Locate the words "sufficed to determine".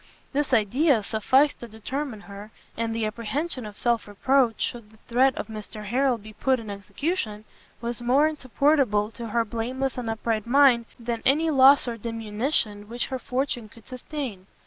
1.03-2.21